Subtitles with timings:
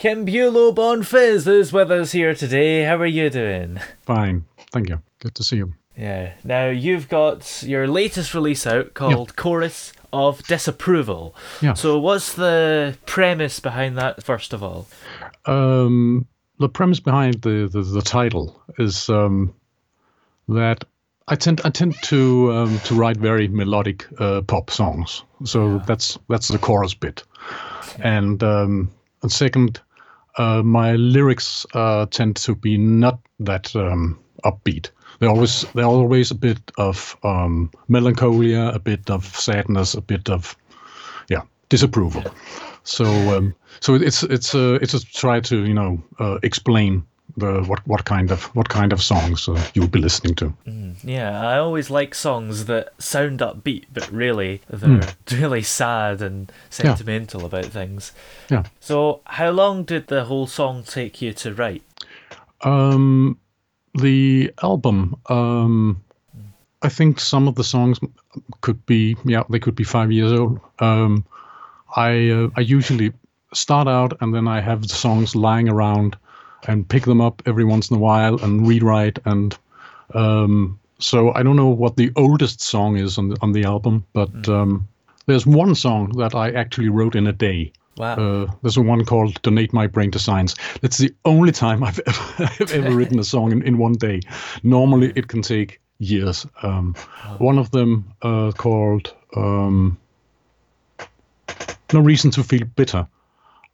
[0.00, 2.84] Kim Bulow Bonfils is with us here today.
[2.84, 3.78] How are you doing?
[4.00, 5.02] Fine, thank you.
[5.18, 5.74] Good to see you.
[5.94, 6.32] Yeah.
[6.42, 11.34] Now you've got your latest release out called Chorus of Disapproval.
[11.60, 11.74] Yeah.
[11.74, 14.88] So what's the premise behind that first of all?
[15.44, 16.26] Um,
[16.58, 19.54] the premise behind the, the, the title is um,
[20.48, 20.82] that
[21.28, 25.24] I tend I tend to um, to write very melodic uh, pop songs.
[25.44, 27.22] So that's that's the chorus bit,
[27.98, 28.90] and um,
[29.22, 29.80] and second,
[30.40, 34.90] uh, my lyrics uh, tend to be not that um, upbeat.
[35.18, 40.30] They're always they're always a bit of um, melancholia, a bit of sadness, a bit
[40.30, 40.56] of
[41.28, 42.24] yeah disapproval.
[42.84, 43.04] So
[43.36, 47.04] um, so it's it's a it's a try to you know uh, explain
[47.36, 50.52] the what what kind of what kind of songs uh, you'll be listening to.
[51.04, 57.44] Yeah, I always like songs that sound upbeat, but really they're really sad and sentimental
[57.44, 58.12] about things.
[58.50, 58.64] Yeah.
[58.80, 61.82] So, how long did the whole song take you to write?
[62.62, 63.38] Um,
[63.94, 66.02] the album, um,
[66.82, 67.98] I think some of the songs
[68.60, 70.60] could be, yeah, they could be five years old.
[70.78, 71.24] Um,
[71.96, 73.12] I uh, I usually
[73.52, 76.16] start out and then I have the songs lying around
[76.66, 79.56] and pick them up every once in a while and rewrite and
[80.14, 84.04] um, so I don't know what the oldest song is on the, on the album,
[84.12, 84.86] but um,
[85.26, 87.72] there's one song that I actually wrote in a day.
[87.96, 88.14] Wow.
[88.14, 92.00] Uh, there's a one called "Donate My Brain to Science." That's the only time I've
[92.06, 94.20] ever, I've ever written a song in, in one day.
[94.62, 96.46] Normally, it can take years.
[96.62, 96.94] Um,
[97.38, 99.98] one of them uh, called um,
[101.92, 103.06] "No Reason to Feel Bitter."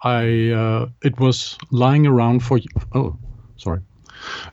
[0.03, 2.61] I uh, it was lying around for
[2.95, 3.17] oh
[3.57, 3.81] sorry,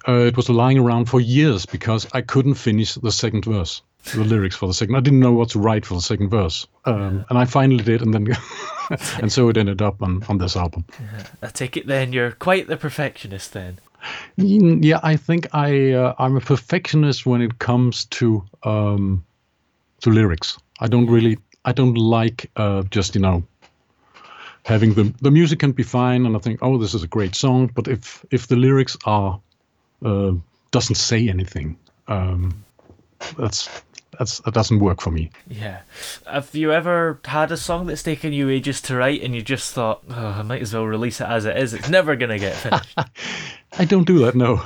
[0.08, 3.82] uh, it was lying around for years because I couldn't finish the second verse,
[4.14, 4.96] the lyrics for the second.
[4.96, 8.02] I didn't know what to write for the second verse, um, and I finally did,
[8.02, 8.28] and then
[9.22, 10.86] and so it ended up on on this album.
[11.42, 13.80] I take it then you're quite the perfectionist then.
[14.38, 19.24] Yeah, I think I uh, I'm a perfectionist when it comes to um,
[20.02, 20.58] to lyrics.
[20.80, 23.44] I don't really I don't like uh, just you know
[24.66, 27.36] having the the music can be fine and I think oh this is a great
[27.36, 29.40] song, but if if the lyrics are
[30.04, 30.34] uh,
[30.72, 32.64] doesn't say anything, um,
[33.38, 33.70] that's
[34.18, 35.32] that's that doesn't work for me.
[35.48, 35.82] Yeah.
[36.26, 39.74] Have you ever had a song that's taken you ages to write and you just
[39.74, 41.74] thought, oh, I might as well release it as it is?
[41.74, 42.98] It's never going to get finished.
[43.78, 44.36] I don't do that.
[44.36, 44.62] No,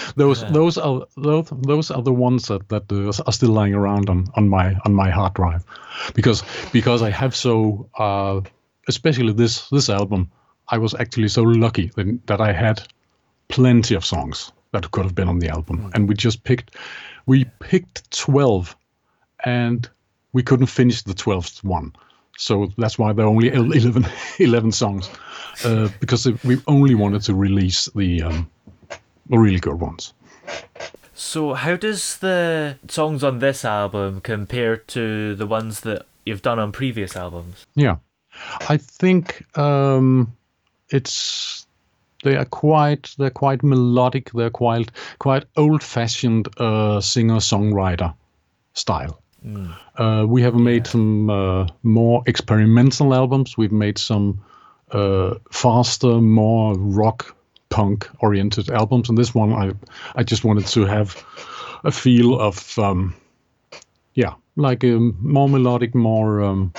[0.16, 4.08] those those are those those are the ones that that uh, are still lying around
[4.08, 5.64] on, on my on my hard drive,
[6.14, 8.40] because because I have so uh,
[8.88, 10.30] especially this this album,
[10.68, 12.82] I was actually so lucky that, that I had
[13.48, 16.76] plenty of songs that could have been on the album, and we just picked
[17.26, 18.76] we picked twelve,
[19.44, 19.88] and
[20.32, 21.92] we couldn't finish the twelfth one.
[22.38, 24.06] So that's why there are only 11,
[24.38, 25.08] 11 songs,
[25.64, 28.50] uh, because we only wanted to release the um,
[29.28, 30.12] the really good ones.
[31.14, 36.58] so, how does the songs on this album compare to the ones that you've done
[36.58, 37.66] on previous albums?
[37.74, 37.96] Yeah,
[38.68, 40.36] I think um,
[40.90, 41.66] it's
[42.22, 44.30] they are quite they're quite melodic.
[44.32, 48.14] They're quite quite old fashioned uh, singer songwriter
[48.72, 49.22] style.
[49.96, 53.56] Uh, we have made some uh, more experimental albums.
[53.56, 54.42] We've made some
[54.90, 57.36] uh, faster, more rock
[57.68, 59.72] punk oriented albums, and this one I
[60.16, 61.24] I just wanted to have
[61.84, 63.14] a feel of um,
[64.14, 66.72] yeah, like um, more melodic, more um,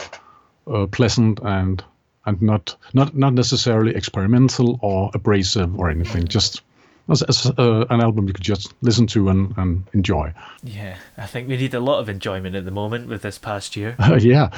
[0.70, 1.84] Uh, pleasant, and
[2.26, 6.28] and not not not necessarily experimental or abrasive or anything.
[6.28, 6.62] Just
[7.10, 10.34] as, as uh, an album you could just listen to and, and enjoy.
[10.64, 13.76] Yeah, I think we need a lot of enjoyment at the moment with this past
[13.76, 13.96] year.
[14.00, 14.50] Uh, yeah,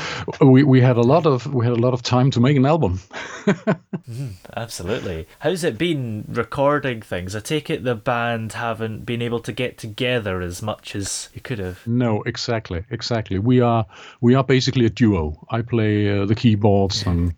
[0.42, 2.66] we we had a lot of we had a lot of time to make an
[2.66, 3.00] album.
[3.46, 5.28] mm, Absolutely.
[5.40, 7.36] How's it been recording things?
[7.36, 11.42] I take it the band haven't been able to get together as much as you
[11.42, 11.86] could have.
[11.86, 13.40] No, exactly, exactly.
[13.40, 13.86] We are
[14.22, 15.46] we are basically a duo.
[15.50, 17.34] I play uh, the keyboards and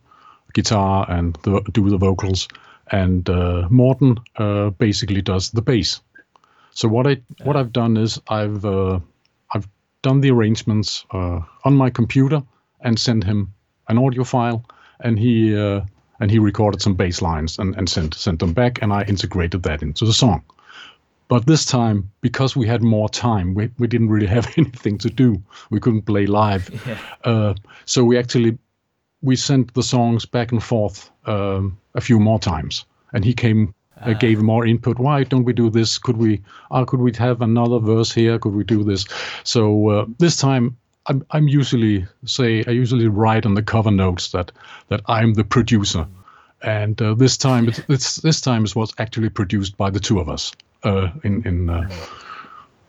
[0.53, 2.47] guitar and the, do the vocals,
[2.91, 6.01] and uh, Morten uh, basically does the bass.
[6.71, 8.99] So what I what I've done is I've uh,
[9.53, 9.67] I've
[10.01, 12.43] done the arrangements uh, on my computer
[12.81, 13.53] and sent him
[13.87, 14.65] an audio file,
[14.99, 15.81] and he uh,
[16.19, 19.63] and he recorded some bass lines and, and sent sent them back, and I integrated
[19.63, 20.43] that into the song.
[21.27, 25.09] But this time, because we had more time, we, we didn't really have anything to
[25.09, 25.41] do.
[25.69, 26.69] We couldn't play live,
[27.23, 27.53] uh,
[27.85, 28.57] so we actually
[29.21, 33.73] we sent the songs back and forth um, a few more times, and he came.
[34.03, 34.97] Uh, gave more input.
[34.97, 35.99] Why don't we do this?
[35.99, 36.41] Could we?
[36.71, 38.39] Uh, could we have another verse here?
[38.39, 39.05] Could we do this?
[39.43, 44.31] So uh, this time, I'm I'm usually say I usually write on the cover notes
[44.31, 44.51] that
[44.87, 46.07] that I'm the producer,
[46.63, 50.19] and uh, this time it, it's this time it was actually produced by the two
[50.19, 50.51] of us
[50.83, 51.87] uh, in in uh,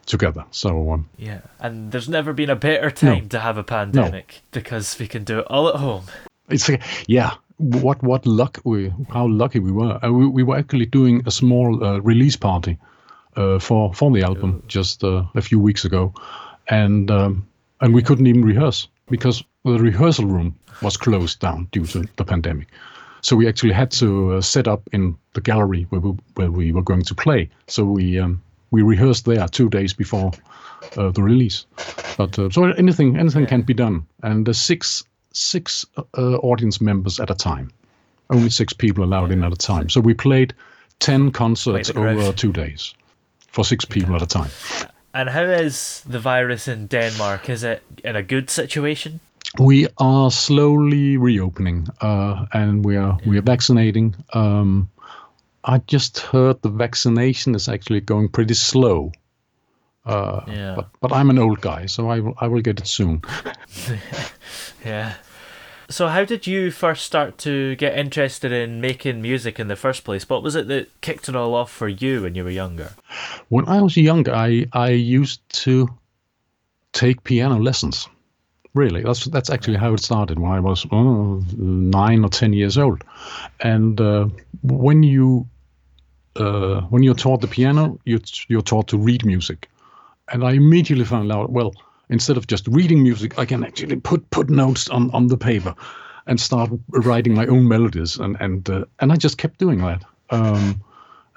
[0.06, 0.44] together.
[0.50, 4.98] So um, Yeah, and there's never been a better time to have a pandemic because
[4.98, 6.04] we can do it all at home.
[6.48, 7.34] it's like, yeah.
[7.62, 10.04] What what luck we how lucky we were.
[10.04, 12.76] Uh, we, we were actually doing a small uh, release party
[13.36, 16.12] uh, for for the album just uh, a few weeks ago,
[16.66, 17.46] and um,
[17.80, 22.24] and we couldn't even rehearse because the rehearsal room was closed down due to the
[22.24, 22.66] pandemic.
[23.20, 26.72] So we actually had to uh, set up in the gallery where we, where we
[26.72, 27.48] were going to play.
[27.68, 28.42] So we um,
[28.72, 30.32] we rehearsed there two days before
[30.96, 31.66] uh, the release.
[32.16, 37.20] But uh, so anything anything can be done, and the six six uh, audience members
[37.20, 37.70] at a time,
[38.30, 39.88] only six people allowed in at a time.
[39.88, 40.54] So we played
[40.98, 42.16] ten concerts the crowd.
[42.16, 42.94] over two days
[43.52, 44.50] for six people at a time.
[45.14, 47.50] And how is the virus in Denmark?
[47.50, 49.20] Is it in a good situation?
[49.58, 54.14] We are slowly reopening, uh, and we are we are vaccinating.
[54.32, 54.88] Um,
[55.64, 59.12] I just heard the vaccination is actually going pretty slow.
[60.04, 60.74] Uh, Yeah.
[60.76, 63.22] but, but I'm an old guy, so I will I will get it soon.
[64.84, 65.14] Yeah.
[65.88, 70.04] So how did you first start to get interested in making music in the first
[70.04, 70.28] place?
[70.28, 72.92] What was it that kicked it all off for you when you were younger?
[73.50, 75.88] When I was younger, I I used to
[76.92, 78.08] take piano lessons.
[78.74, 82.78] Really, that's that's actually how it started when I was oh, nine or ten years
[82.78, 83.04] old.
[83.60, 84.28] And uh,
[84.62, 85.46] when you
[86.36, 89.68] uh, when you're taught the piano, you're you're taught to read music.
[90.32, 91.74] And I immediately found out, well,
[92.08, 95.74] instead of just reading music, I can actually put put notes on, on the paper
[96.26, 98.16] and start writing my own melodies.
[98.16, 100.02] And and uh, and I just kept doing that.
[100.30, 100.82] Um,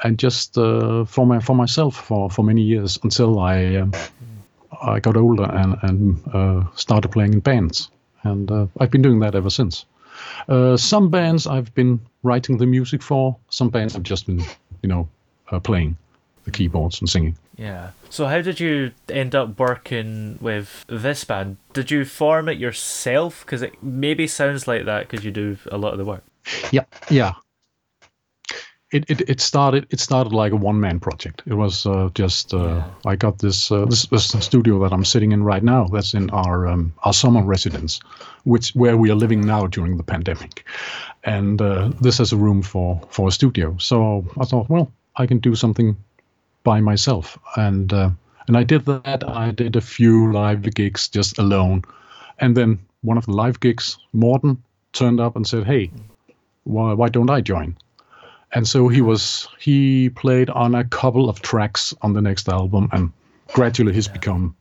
[0.03, 3.91] and just uh, for my for myself for, for many years until I um,
[4.81, 7.89] I got older and and uh, started playing in bands,
[8.23, 9.85] and uh, I've been doing that ever since.
[10.47, 13.35] Uh, some bands I've been writing the music for.
[13.49, 14.39] Some bands I've just been,
[14.81, 15.09] you know,
[15.51, 15.97] uh, playing
[16.45, 17.35] the keyboards and singing.
[17.57, 17.89] Yeah.
[18.09, 21.57] So how did you end up working with this band?
[21.73, 23.43] Did you form it yourself?
[23.45, 26.23] Because it maybe sounds like that because you do a lot of the work.
[26.71, 27.33] Yeah, yeah.
[28.91, 31.41] It, it, it started it started like a one man project.
[31.47, 35.31] It was uh, just uh, I got this, uh, this this studio that I'm sitting
[35.31, 35.87] in right now.
[35.87, 37.99] That's in our um, our summer residence,
[38.43, 40.65] which where we are living now during the pandemic,
[41.23, 43.75] and uh, this is a room for for a studio.
[43.79, 45.97] So I thought, well, I can do something
[46.65, 48.09] by myself, and uh,
[48.47, 49.23] and I did that.
[49.25, 51.83] I did a few live gigs just alone,
[52.39, 55.91] and then one of the live gigs, Morten turned up and said, "Hey,
[56.65, 57.77] why why don't I join?"
[58.51, 62.89] And so he was he played on a couple of tracks on the next album,
[62.91, 63.13] and
[63.53, 64.55] gradually he's become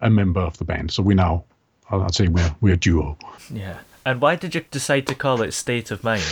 [0.00, 0.90] a member of the band.
[0.90, 1.44] So we now,
[1.90, 3.16] I'd say we're we're a duo.
[3.50, 3.78] Yeah.
[4.04, 6.24] And why did you decide to call it State of Mind?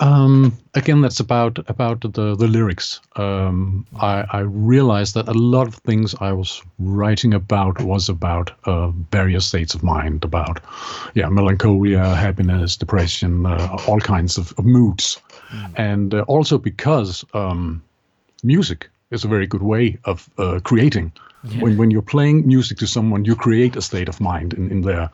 [0.00, 3.00] Um, again, that's about about the the lyrics.
[3.16, 8.50] Um, I, I realized that a lot of things I was writing about was about
[8.64, 10.60] uh, various states of mind, about
[11.14, 15.20] yeah, melancholia, happiness, depression, uh, all kinds of, of moods,
[15.76, 17.82] and uh, also because um,
[18.42, 21.12] music is a very good way of uh, creating.
[21.60, 24.80] When when you're playing music to someone, you create a state of mind in, in
[24.82, 25.10] their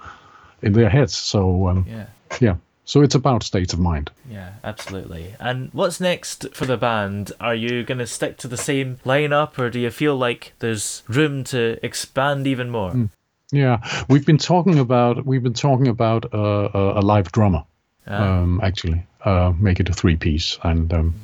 [0.63, 1.17] in their heads.
[1.17, 2.07] So um, Yeah.
[2.41, 2.57] yeah,
[2.87, 4.11] so it's about state of mind.
[4.31, 5.35] Yeah, absolutely.
[5.39, 7.33] And what's next for the band?
[7.41, 11.03] Are you going to stick to the same lineup or do you feel like there's
[11.09, 13.09] room to expand even more?
[13.53, 13.79] Yeah,
[14.09, 17.65] we've been talking about we've been talking about uh, a, a live drummer,
[18.09, 18.41] Ah.
[18.41, 21.15] um, actually, uh, make it a three piece, and um,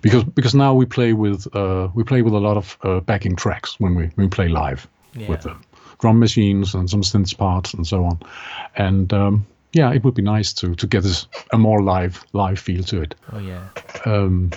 [0.00, 3.36] because because now we play with uh, we play with a lot of uh, backing
[3.36, 5.28] tracks when we when we play live Yeah.
[5.28, 5.54] with the
[6.00, 8.18] drum machines and some synth parts and so on,
[8.76, 12.58] and um, yeah, it would be nice to to get this a more live live
[12.58, 13.14] feel to it.
[13.32, 13.68] Oh, yeah.
[14.04, 14.50] Um,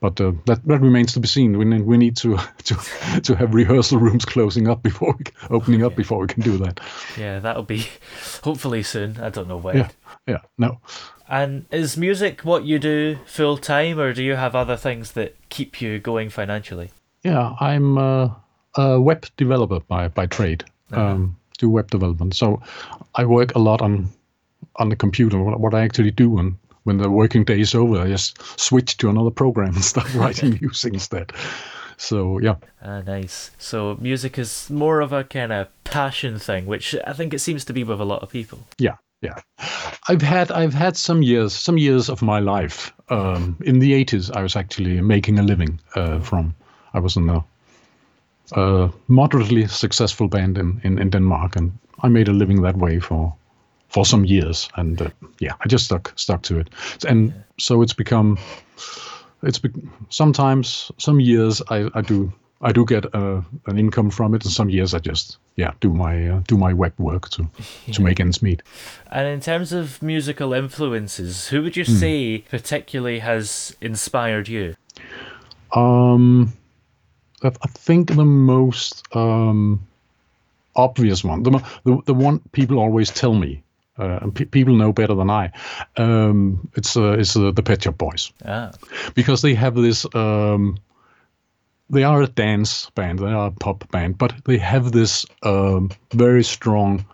[0.00, 1.56] but uh, that that remains to be seen.
[1.56, 2.76] We need, we need to to
[3.22, 6.80] to have rehearsal rooms closing up before we, opening up before we can do that.
[7.16, 7.86] Yeah, that'll be
[8.42, 9.18] hopefully soon.
[9.20, 9.76] I don't know when.
[9.76, 9.88] Yeah,
[10.26, 10.80] yeah, no.
[11.28, 15.36] And is music what you do full time or do you have other things that
[15.48, 16.90] keep you going financially?
[17.22, 18.30] Yeah, I'm uh,
[18.76, 20.64] a web developer by by trade.
[20.90, 22.60] Um, do web development, so
[23.14, 24.10] I work a lot on
[24.76, 25.38] on the computer.
[25.42, 28.96] What, what I actually do, and when the working day is over, I just switch
[28.96, 31.32] to another program and start writing music instead.
[31.96, 33.50] So yeah, Ah, nice.
[33.58, 37.64] So music is more of a kind of passion thing, which I think it seems
[37.64, 38.58] to be with a lot of people.
[38.78, 39.40] yeah, yeah.
[40.08, 42.92] I've had I've had some years some years of my life.
[43.08, 46.54] Um, in the 80s, I was actually making a living uh, from.
[46.94, 47.44] I was in a,
[48.52, 53.00] a moderately successful band in, in, in Denmark, and I made a living that way
[53.00, 53.34] for
[53.92, 56.70] for some years, and uh, yeah, I just stuck stuck to it,
[57.06, 58.38] and so it's become
[59.42, 62.32] it's be- sometimes some years I, I do
[62.62, 65.92] I do get uh, an income from it, and some years I just yeah do
[65.92, 67.46] my uh, do my web work to
[67.92, 68.62] to make ends meet.
[69.10, 74.74] And in terms of musical influences, who would you say particularly has inspired you?
[75.74, 76.52] Um,
[77.42, 79.80] I I think the most um,
[80.76, 81.50] obvious one, the,
[81.84, 83.62] the the one people always tell me,
[83.98, 85.50] uh, and pe- people know better than I,
[85.96, 88.70] um, it's uh, is uh, the Pet Shop Boys Ah,
[89.14, 90.06] because they have this.
[90.14, 90.78] Um,
[91.90, 95.90] they are a dance band, they are a pop band, but they have this um,
[96.14, 97.04] very strong,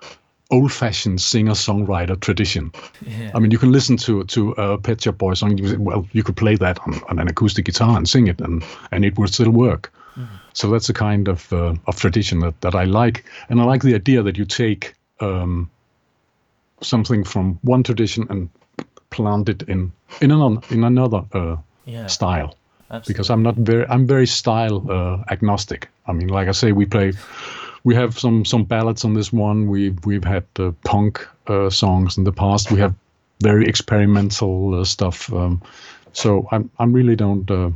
[0.52, 2.70] old-fashioned singer-songwriter tradition.
[3.04, 3.32] yeah.
[3.34, 5.58] I mean, you can listen to to a Pet Shop Boys song.
[5.58, 8.62] You, well, you could play that on, on an acoustic guitar and sing it, and
[8.92, 9.92] and it would still work.
[10.52, 13.82] So that's the kind of uh, of tradition that, that I like, and I like
[13.82, 15.70] the idea that you take um,
[16.80, 18.48] something from one tradition and
[19.10, 21.56] plant it in in another in another uh,
[21.86, 22.06] yeah.
[22.06, 22.54] style.
[22.90, 23.12] Absolutely.
[23.12, 25.88] Because I'm not very I'm very style uh, agnostic.
[26.06, 27.12] I mean, like I say, we play.
[27.84, 29.66] We have some some ballads on this one.
[29.68, 32.70] We we've had uh, punk uh, songs in the past.
[32.70, 32.94] We have
[33.42, 35.32] very experimental uh, stuff.
[35.32, 35.60] Um,
[36.12, 37.50] so I'm I'm really don't.
[37.50, 37.70] Uh,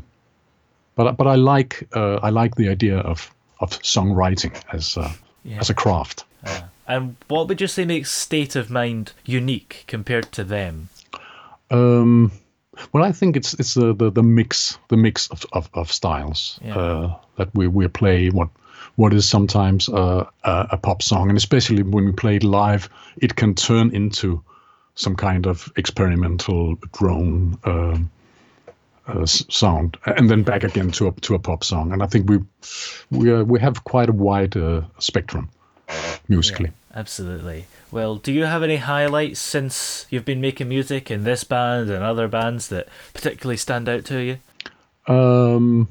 [0.96, 3.30] but but I like uh, I like the idea of
[3.60, 5.12] of songwriting as uh,
[5.44, 5.60] Yeah.
[5.60, 6.24] as a craft.
[6.86, 10.88] And what would you say makes State of Mind unique compared to them?
[11.70, 12.32] Um,
[12.92, 16.58] well, I think it's it's the the, the mix the mix of, of, of styles
[16.64, 16.76] Yeah.
[16.76, 18.48] uh, that we, we play what
[18.96, 22.88] what is sometimes uh, a, a pop song, and especially when we play it live,
[23.16, 24.42] it can turn into
[24.94, 28.10] some kind of experimental drone um,
[29.06, 31.92] uh, sound, and then back again to a to a pop song.
[31.92, 32.38] And I think we
[33.10, 35.48] we uh, we have quite a wide uh, spectrum
[36.28, 36.70] musically.
[36.94, 37.66] Absolutely.
[37.90, 42.02] Well, do you have any highlights since you've been making music in this band and
[42.02, 44.38] other bands that particularly stand out to you?
[45.12, 45.88] Um,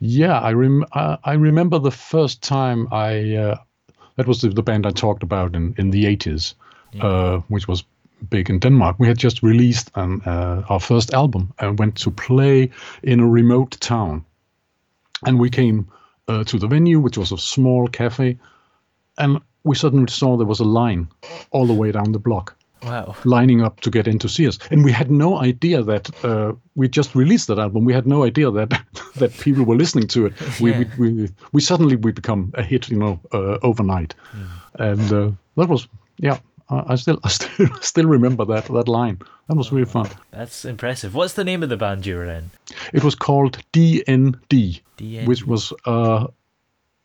[0.00, 3.58] yeah, I rem- I, I remember the first time I uh,
[4.16, 6.54] that was the, the band I talked about in in the eighties,
[7.00, 7.84] uh, which was
[8.30, 8.96] big in Denmark.
[8.98, 12.70] We had just released um, uh, our first album and went to play
[13.02, 14.24] in a remote town,
[15.26, 15.86] and we came
[16.28, 18.38] uh, to the venue, which was a small cafe,
[19.18, 21.08] and we suddenly saw there was a line
[21.50, 23.14] all the way down the block Wow.
[23.24, 24.58] lining up to get in to see us.
[24.70, 27.86] And we had no idea that uh, we just released that album.
[27.86, 28.68] We had no idea that
[29.16, 30.32] that people were listening to it.
[30.60, 30.84] We, Yeah.
[30.98, 34.14] we, we we suddenly we become a hit, you know, uh, overnight,
[34.78, 36.38] and uh, that was yeah.
[36.68, 39.16] I I still I still still remember that that line.
[39.48, 40.08] That was really fun.
[40.30, 41.14] That's impressive.
[41.14, 42.50] What's the name of the band you were in?
[42.92, 45.26] It was called DND, DND.
[45.26, 46.26] which was uh,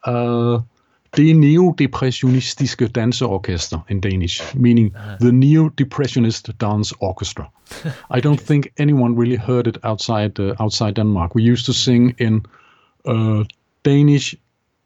[0.05, 0.59] uh,
[1.17, 7.49] Det Neo-Depressionistiske Danseorkester in Danish, meaning the Neo-Depressionist Dance Orchestra.
[8.15, 11.35] I don't think anyone really heard it outside uh, outside Denmark.
[11.35, 12.45] We used to sing in
[13.05, 13.43] uh,
[13.83, 14.35] Danish,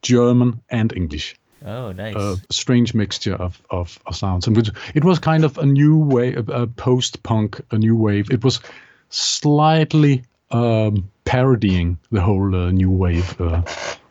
[0.01, 1.35] German, and English.
[1.65, 2.15] Oh, nice.
[2.15, 4.57] A strange mixture of, of, of sounds, and
[4.95, 8.29] it, was kind of a new way, a, a post-punk, a new wave.
[8.31, 8.59] It was
[9.09, 13.61] slightly um, parodying the whole uh, new wave uh,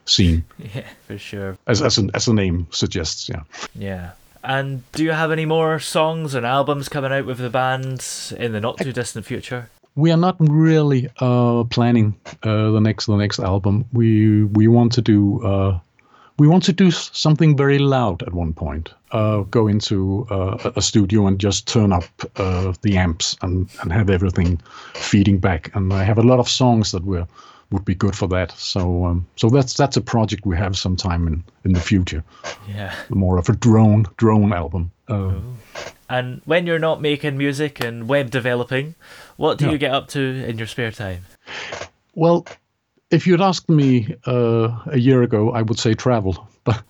[0.05, 0.45] scene,
[0.75, 1.57] yeah, for sure.
[1.67, 3.29] as as, an, as the name suggests.
[3.29, 3.43] Yeah.
[3.75, 4.11] Yeah.
[4.45, 8.05] And do you have any more songs and albums coming out with the band
[8.37, 9.71] in the not too distant future?
[9.95, 13.85] we are not really uh, planning uh, the next the next album.
[13.93, 15.79] We we want to do uh,
[16.43, 18.91] we want to do something very loud at one point.
[19.13, 22.05] Uh, go into uh, a- studio and just turn up
[22.37, 24.61] uh, the amps and, and have everything
[24.95, 25.71] feeding back.
[25.77, 27.27] And I have a lot of songs that were
[27.71, 28.51] would be good for that.
[28.59, 32.23] So um, so that's that's a project we have sometime in, in the future.
[32.69, 32.93] Yeah.
[33.09, 34.91] More of a drone drone album.
[35.09, 35.35] Uh,
[36.09, 38.95] And when you're not making music and web developing,
[39.37, 39.73] what do Yeah.
[39.73, 41.21] you get up to in your spare time?
[42.15, 42.45] Well,
[43.13, 46.49] if you'd asked me uh, a year ago, I would say travel.
[46.65, 46.81] But,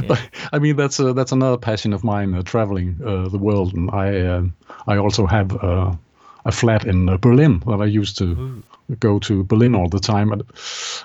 [0.08, 0.20] but
[0.52, 3.72] I mean, that's a, that's another passion of mine, uh, traveling uh, the world.
[3.72, 4.52] And I um
[4.88, 5.94] I also have uh,
[6.44, 8.62] a flat in uh, Berlin that I used to
[8.98, 10.32] go to Berlin all the time.
[10.32, 10.42] And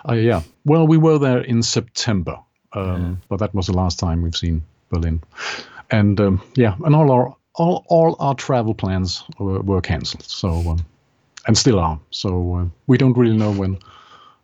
[0.06, 2.40] I, yeah, well, we were there in September,
[2.74, 5.22] um, but that was the last time we've seen Berlin.
[5.92, 10.24] And um, yeah, and all our all all our travel plans were, were cancelled.
[10.24, 10.50] So.
[10.72, 10.86] Um,
[11.48, 12.00] and still are.
[12.12, 13.80] So uh, we don't really know when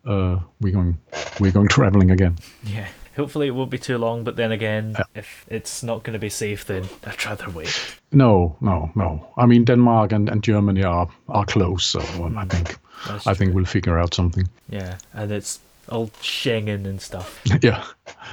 [0.05, 0.97] uh, we're going
[1.39, 2.37] we're going traveling again.
[2.63, 2.87] Yeah.
[3.15, 6.29] Hopefully it won't be too long, but then again, if it's not going to be
[6.29, 7.97] safe, then I'd rather wait.
[8.11, 9.27] No, no, no.
[9.37, 13.35] I mean Denmark and, and Germany are are close, so um, I think That's I
[13.35, 14.49] think we'll figure out something.
[14.69, 15.59] Yeah, and it's
[15.89, 17.41] all Schengen and stuff.
[17.61, 17.83] yeah,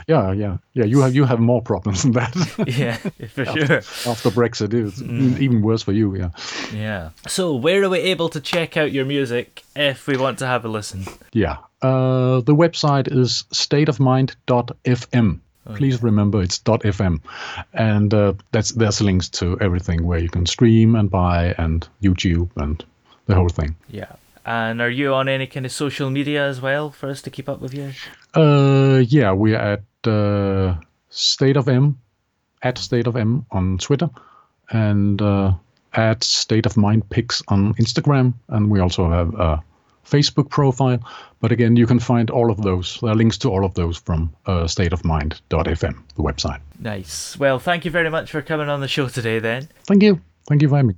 [0.07, 0.85] yeah, yeah, yeah.
[0.85, 2.35] You have you have more problems than that.
[2.78, 2.97] yeah,
[3.28, 3.78] for sure.
[4.11, 6.16] After Brexit, it's even worse for you.
[6.16, 6.30] Yeah,
[6.73, 7.11] Yeah.
[7.26, 10.64] So, where are we able to check out your music if we want to have
[10.64, 11.04] a listen?
[11.33, 11.59] yeah.
[11.83, 15.40] Uh, the website is stateofmind.fm.
[15.76, 17.21] Please remember it's .fm,
[17.75, 22.50] and uh, that's there's links to everything where you can stream and buy and YouTube
[22.57, 22.85] and
[23.26, 23.76] the whole thing.
[23.88, 24.12] Yeah.
[24.50, 27.49] And are you on any kind of social media as well for us to keep
[27.49, 27.92] up with you?
[28.35, 30.75] Uh, yeah, we're at uh,
[31.09, 32.00] State of M,
[32.62, 34.11] at State of M on Twitter,
[34.71, 35.52] and uh,
[35.92, 39.62] at State of Mind Pics on Instagram, and we also have a
[40.04, 40.99] Facebook profile.
[41.38, 42.99] But again, you can find all of those.
[43.00, 46.61] There are links to all of those from uh, stateofmind.fm, the website.
[46.80, 47.38] Nice.
[47.38, 49.69] Well, thank you very much for coming on the show today then.
[49.85, 50.21] Thank you.
[50.49, 50.95] Thank you for having me.